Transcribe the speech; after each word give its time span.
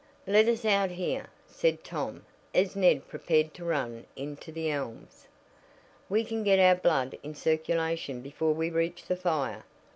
"Let 0.25 0.47
us 0.47 0.65
out 0.65 0.89
here," 0.89 1.27
said 1.45 1.83
Tom 1.83 2.25
as 2.55 2.75
Ned 2.75 3.07
prepared 3.07 3.53
to 3.53 3.63
run 3.65 4.07
into 4.15 4.51
The 4.51 4.71
Elms. 4.71 5.27
"We 6.09 6.23
can 6.25 6.43
get 6.43 6.57
our 6.57 6.73
blood 6.73 7.19
in 7.21 7.35
circulation 7.35 8.21
before 8.21 8.53
we 8.55 8.71
reach 8.71 9.05
the 9.05 9.15
fire. 9.15 9.63